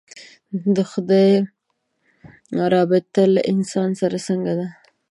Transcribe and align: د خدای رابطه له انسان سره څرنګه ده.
د 0.75 0.77
خدای 0.91 1.31
رابطه 2.73 3.21
له 3.33 3.41
انسان 3.53 3.89
سره 4.01 4.15
څرنګه 4.25 4.53
ده. 4.59 4.67